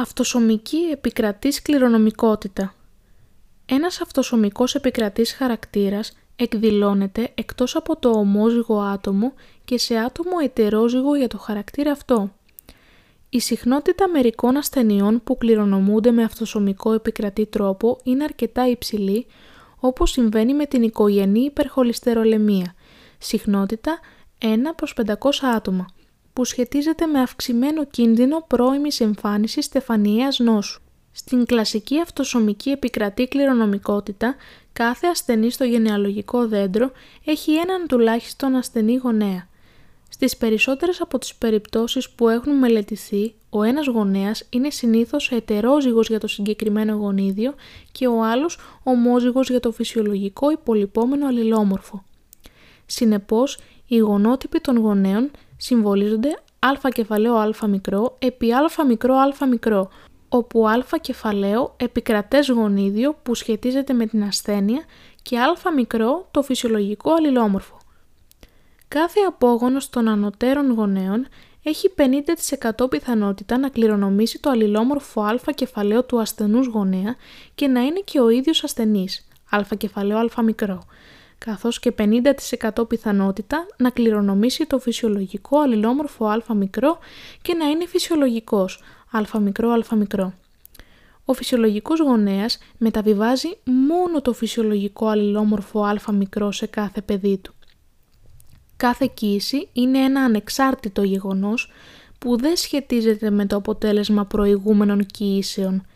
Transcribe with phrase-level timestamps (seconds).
[0.00, 2.74] Αυτοσωμική επικρατής κληρονομικότητα.
[3.66, 9.32] Ένας αυτοσωμικός επικρατής χαρακτήρας εκδηλώνεται εκτός από το ομόζυγο άτομο
[9.64, 12.32] και σε άτομο ετερόζυγο για το χαρακτήρα αυτό.
[13.28, 19.26] Η συχνότητα μερικών ασθενειών που κληρονομούνται με αυτοσωμικό επικρατή τρόπο είναι αρκετά υψηλή,
[19.80, 22.74] όπως συμβαίνει με την οικογενή υπερχολυστερολεμία,
[23.18, 23.98] συχνότητα
[24.38, 24.46] 1
[24.76, 25.14] προς 500
[25.54, 25.86] άτομα
[26.38, 30.80] που σχετίζεται με αυξημένο κίνδυνο πρώιμης εμφάνισης στεφανιαίας νόσου.
[31.12, 34.34] Στην κλασική αυτοσωμική επικρατή κληρονομικότητα,
[34.72, 36.90] κάθε ασθενή στο γενεαλογικό δέντρο
[37.24, 39.48] έχει έναν τουλάχιστον ασθενή γονέα.
[40.08, 46.20] Στις περισσότερες από τις περιπτώσεις που έχουν μελετηθεί, ο ένας γονέας είναι συνήθως ετερόζυγος για
[46.20, 47.54] το συγκεκριμένο γονίδιο
[47.92, 52.04] και ο άλλος ομόζυγος για το φυσιολογικό υπολοιπόμενο αλληλόμορφο.
[52.86, 59.90] Συνεπώς, οι γονότυποι των γονέων συμβολίζονται α κεφαλαίο α μικρό επί α μικρό α μικρό,
[60.28, 64.84] όπου α κεφαλαίο επικρατές γονίδιο που σχετίζεται με την ασθένεια
[65.22, 67.78] και α μικρό το φυσιολογικό αλληλόμορφο.
[68.88, 71.26] Κάθε απόγονος των ανωτέρων γονέων
[71.62, 71.92] έχει
[72.84, 77.16] 50% πιθανότητα να κληρονομήσει το αλληλόμορφο α κεφαλαίο του ασθενούς γονέα
[77.54, 80.82] και να είναι και ο ίδιος ασθενής, α κεφαλαίο α μικρό,
[81.38, 86.98] καθώς και 50% πιθανότητα να κληρονομήσει το φυσιολογικό αλληλόμορφο α μικρό
[87.42, 90.32] και να είναι φυσιολογικός α μικρό α μικρό.
[91.24, 97.54] Ο φυσιολογικός γονέας μεταβιβάζει μόνο το φυσιολογικό αλληλόμορφο α μικρό σε κάθε παιδί του.
[98.76, 101.70] Κάθε κοίηση είναι ένα ανεξάρτητο γεγονός
[102.18, 105.82] που δεν σχετίζεται με το αποτέλεσμα προηγούμενων κοίησεων–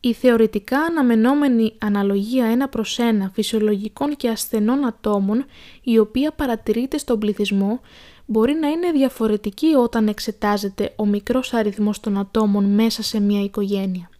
[0.00, 5.44] η θεωρητικά αναμενόμενη αναλογία ένα προς ένα φυσιολογικών και ασθενών ατόμων,
[5.82, 7.80] η οποία παρατηρείται στον πληθυσμό,
[8.26, 14.10] μπορεί να είναι διαφορετική όταν εξετάζεται ο μικρός αριθμός των ατόμων μέσα σε μια οικογένεια.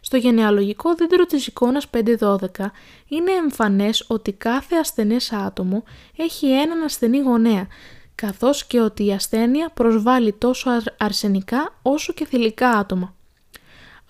[0.00, 2.36] Στο γενεαλογικό δέντρο της εικόνας 512
[3.08, 5.84] είναι εμφανές ότι κάθε ασθενές άτομο
[6.16, 7.66] έχει έναν ασθενή γονέα,
[8.14, 13.14] καθώς και ότι η ασθένεια προσβάλλει τόσο αρσενικά όσο και θηλυκά άτομα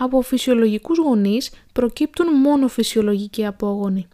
[0.03, 4.09] από φυσιολογικούς γονείς προκύπτουν μόνο φυσιολογικοί απόγονοι.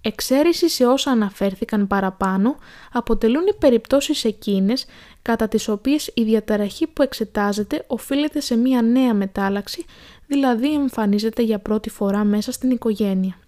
[0.00, 2.56] Εξαίρεση σε όσα αναφέρθηκαν παραπάνω
[2.92, 4.86] αποτελούν οι περιπτώσεις εκείνες
[5.22, 9.84] κατά τις οποίες η διαταραχή που εξετάζεται οφείλεται σε μία νέα μετάλλαξη,
[10.26, 13.38] δηλαδή εμφανίζεται για πρώτη φορά μέσα στην οικογένεια.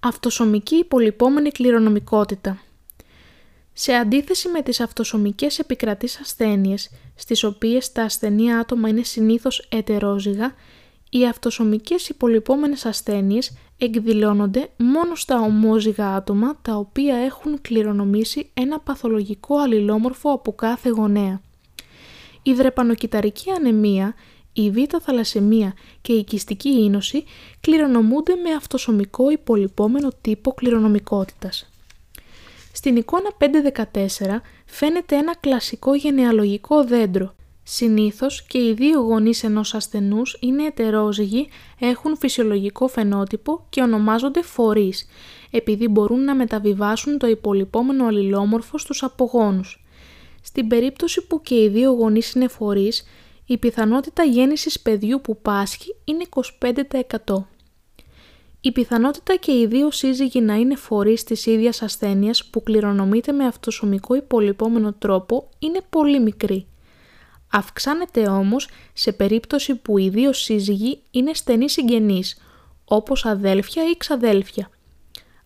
[0.00, 2.58] Αυτοσωμική υπολοιπόμενη κληρονομικότητα
[3.82, 10.54] σε αντίθεση με τις αυτοσωμικές επικρατείς ασθένειες, στις οποίες τα ασθενή άτομα είναι συνήθως ετερόζυγα,
[11.10, 19.58] οι αυτοσωμικές υπολοιπόμενες ασθένειες εκδηλώνονται μόνο στα ομόζυγα άτομα τα οποία έχουν κληρονομήσει ένα παθολογικό
[19.58, 21.40] αλληλόμορφο από κάθε γονέα.
[22.42, 24.14] Η δρεπανοκυταρική ανεμία,
[24.52, 27.24] η β' θαλασσεμία και η κιστική ίνωση
[27.60, 31.70] κληρονομούνται με αυτοσωμικό υπολοιπόμενο τύπο κληρονομικότητας.
[32.80, 37.34] Στην εικόνα 514 φαίνεται ένα κλασικό γενεαλογικό δέντρο.
[37.62, 41.48] Συνήθως και οι δύο γονείς ενός ασθενούς είναι ετερόζυγοι,
[41.78, 45.06] έχουν φυσιολογικό φαινότυπο και ονομάζονται φορείς,
[45.50, 49.84] επειδή μπορούν να μεταβιβάσουν το υπολοιπόμενο αλληλόμορφο στους απογόνους.
[50.42, 53.06] Στην περίπτωση που και οι δύο γονείς είναι φορείς,
[53.46, 56.24] η πιθανότητα γέννησης παιδιού που πάσχει είναι
[57.26, 57.46] 25%.
[58.60, 63.46] Η πιθανότητα και οι δύο σύζυγοι να είναι φορείς της ίδιας ασθένειας που κληρονομείται με
[63.46, 66.66] αυτοσωμικό υπολοιπόμενο τρόπο είναι πολύ μικρή.
[67.52, 72.42] Αυξάνεται όμως σε περίπτωση που οι δύο σύζυγοι είναι στενοί συγγενείς,
[72.84, 74.70] όπως αδέλφια ή ξαδέλφια.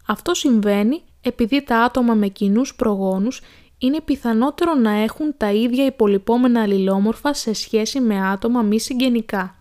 [0.06, 3.41] Αυτό συμβαίνει επειδή τα άτομα με κοινούς προγόνους
[3.78, 9.56] είναι πιθανότερο να έχουν τα ίδια υπολοιπόμενα αλληλόμορφα σε σχέση με άτομα μη συγγενικά.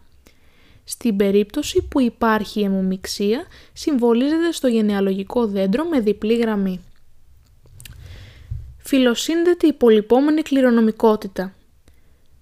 [0.84, 6.80] Στην περίπτωση που υπάρχει αιμομιξία, συμβολίζεται στο γενεαλογικό δέντρο με διπλή γραμμή.
[8.78, 11.54] Φιλοσύνδετη υπολοιπόμενη κληρονομικότητα.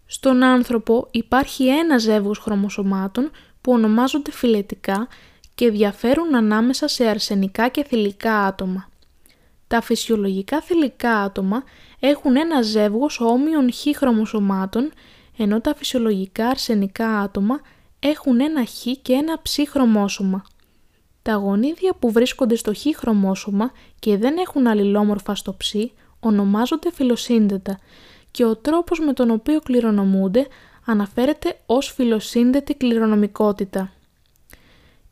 [0.05, 3.31] Στον άνθρωπο υπάρχει ένα ζεύγος χρωμοσωμάτων
[3.61, 5.07] που ονομάζονται φιλετικά
[5.55, 8.89] και διαφέρουν ανάμεσα σε αρσενικά και θηλυκά άτομα.
[9.67, 11.63] Τα φυσιολογικά θηλυκά άτομα
[11.99, 14.91] έχουν ένα ζεύγος όμοιων χ χρωμοσωμάτων,
[15.37, 17.61] ενώ τα φυσιολογικά αρσενικά άτομα
[18.03, 20.43] έχουν ένα χ και ένα ψ χρωμόσωμα.
[21.21, 25.73] Τα γονίδια που βρίσκονται στο χ χρωμόσωμα και δεν έχουν αλληλόμορφα στο ψ
[26.19, 27.79] ονομάζονται φιλοσύνδετα
[28.31, 30.47] και ο τρόπος με τον οποίο κληρονομούνται
[30.85, 33.91] αναφέρεται ως φιλοσύνδετη κληρονομικότητα.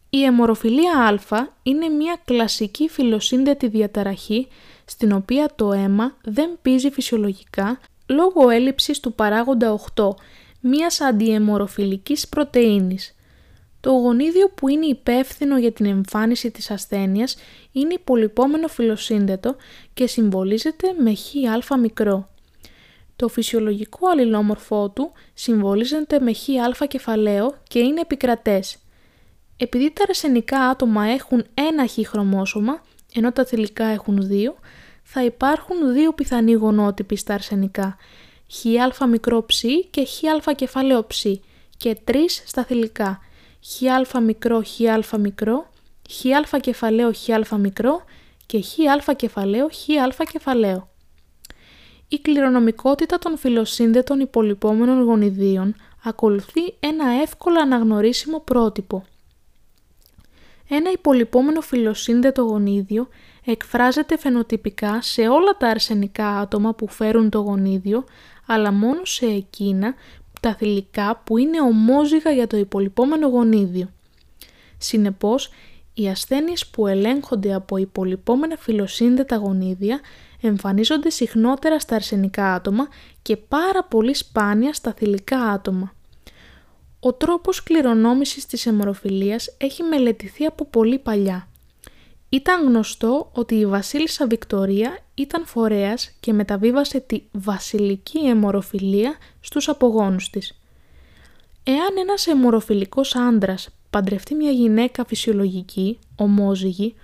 [0.10, 4.48] Η αιμορροφιλία α είναι μια κλασική φιλοσύνδετη διαταραχή
[4.86, 10.10] στην οποία το αίμα δεν πίζει φυσιολογικά λόγω έλλειψης του παράγοντα 8
[10.60, 13.14] μιας αντιαιμορροφιλικής πρωτεΐνης.
[13.80, 17.36] Το γονίδιο που είναι υπεύθυνο για την εμφάνιση της ασθένειας
[17.72, 19.56] είναι υπολοιπόμενο φιλοσύνδετο
[19.94, 21.34] και συμβολίζεται με χ
[21.80, 22.30] μικρό.
[23.16, 26.48] Το φυσιολογικό αλληλόμορφό του συμβολίζεται με χ
[26.88, 28.78] κεφαλαίο και είναι επικρατές.
[29.58, 32.84] Επειδή τα αρσενικά άτομα έχουν ένα χ χρωμόσωμα,
[33.14, 34.56] ενώ τα θηλυκά έχουν δύο,
[35.04, 37.98] θα υπάρχουν δύο πιθανοί γονότυποι στα αρσενικά,
[38.52, 38.66] χ
[39.08, 41.26] μικρό ψ και χ κεφαλαίο ψ
[41.78, 43.20] και τρεις στα θηλυκά,
[43.66, 45.70] χ μικρό χ μικρό,
[46.10, 48.04] χ κεφαλαίο χ μικρό
[48.46, 50.90] και χ κεφαλαίο χ κεφαλαίο.
[52.08, 59.06] Η κληρονομικότητα των φιλοσύνδετων υπολοιπόμενων γονιδίων ακολουθεί ένα εύκολα αναγνωρίσιμο πρότυπο.
[60.70, 63.08] Ένα υπολοιπόμενο φιλοσύνδετο γονίδιο
[63.46, 68.04] εκφράζεται φαινοτυπικά σε όλα τα αρσενικά άτομα που φέρουν το γονίδιο,
[68.52, 69.94] αλλά μόνο σε εκείνα
[70.42, 73.90] τα θηλυκά που είναι ομόζυγα για το υπολοιπόμενο γονίδιο.
[74.78, 75.50] Συνεπώς,
[75.94, 80.00] οι ασθένειες που ελέγχονται από υπολοιπόμενα φιλοσύνδετα γονίδια
[80.42, 82.88] εμφανίζονται συχνότερα στα αρσενικά άτομα
[83.22, 85.94] και πάρα πολύ σπάνια στα θηλυκά άτομα.
[87.00, 91.49] Ο τρόπος κληρονόμησης της αιμορροφιλίας έχει μελετηθεί από πολύ παλιά.
[92.30, 100.30] Ήταν γνωστό ότι η βασίλισσα Βικτορία ήταν φορέας και μεταβίβασε τη βασιλική αιμορροφιλία στους απογόνους
[100.30, 100.60] της.
[101.64, 106.96] Εάν ένας αιμορροφιλικός άντρας παντρευτεί μια γυναίκα φυσιολογική, ομόζυγη,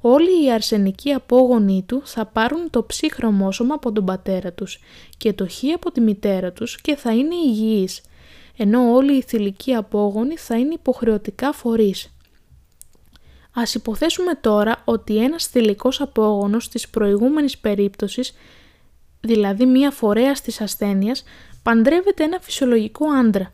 [0.00, 4.78] όλοι οι αρσενικοί απόγονοί του θα πάρουν το ψ χρωμόσωμα από τον πατέρα τους
[5.16, 8.00] και το χ από τη μητέρα τους και θα είναι υγιείς,
[8.56, 12.14] ενώ όλοι οι θηλυκοί απόγονοι θα είναι υποχρεωτικά φορείς.
[13.52, 18.32] Ας υποθέσουμε τώρα ότι ένας θηλυκός απόγονος της προηγούμενης περίπτωσης,
[19.20, 21.24] δηλαδή μία φορέα της ασθένειας,
[21.62, 23.50] παντρεύεται ένα φυσιολογικό άντρα.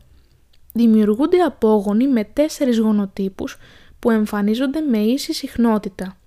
[0.73, 3.57] Δημιουργούνται απόγονοι με τέσσερις γονοτύπους
[3.99, 6.17] που εμφανίζονται με ίση συχνότητα.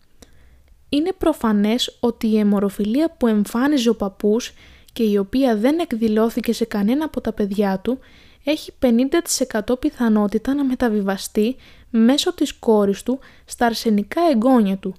[0.89, 4.53] Είναι προφανές ότι η αιμορροφιλία που εμφάνιζε ο παππούς
[4.93, 7.99] και η οποία δεν εκδηλώθηκε σε κανένα από τα παιδιά του
[8.45, 11.57] έχει 50% πιθανότητα να μεταβιβαστεί
[11.91, 14.95] μέσω της κόρης του στα αρσενικά εγγόνια του.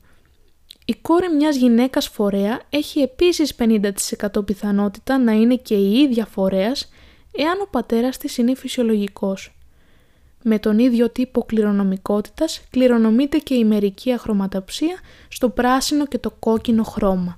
[0.85, 6.89] Η κόρη μιας γυναίκας φορέα έχει επίσης 50% πιθανότητα να είναι και η ίδια φορέας
[7.31, 9.55] εάν ο πατέρας της είναι φυσιολογικός.
[10.43, 16.83] Με τον ίδιο τύπο κληρονομικότητας κληρονομείται και η μερική αχρωματοψία στο πράσινο και το κόκκινο
[16.83, 17.37] χρώμα.